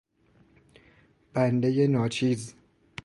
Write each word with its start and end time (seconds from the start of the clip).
بنده 1.33 1.87
ناچیز 1.87 2.53